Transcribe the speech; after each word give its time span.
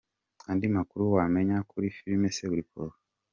Andi 0.49 0.67
makuru 0.75 1.03
wamenya 1.17 1.57
kuri 1.69 1.87
filime 1.97 2.27
Seburikoko. 2.35 2.95